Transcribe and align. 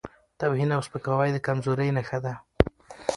توهین 0.39 0.69
او 0.75 0.81
سپکاوی 0.87 1.29
د 1.33 1.37
کمزورۍ 1.45 1.89
نښه 1.97 2.19
ده. 2.25 2.33